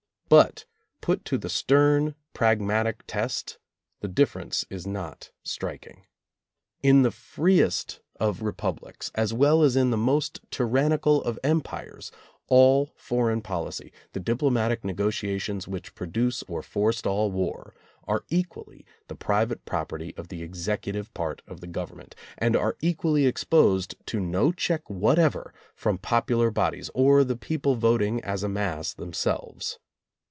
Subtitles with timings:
[0.45, 0.63] But,
[1.01, 3.57] put to the stern pragmatic test,
[3.99, 6.05] the difference is not striking.
[6.81, 11.37] In the f reeest of re publics as well as in the most tyrannical of
[11.43, 12.11] Em pires,
[12.47, 17.75] all foreign policy, the diplomatic negotia tions which produce or forestall war,
[18.07, 23.25] are equally the private property of the Executive part of the Government, and are equally
[23.25, 28.47] exposed to no check whatever from popular bodies, or the people vot ing as a
[28.49, 29.77] mass themselves.